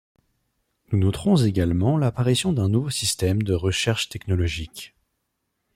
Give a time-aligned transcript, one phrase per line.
[0.91, 4.95] Nous noterons également l'apparition d'un nouveau système de recherche technologique.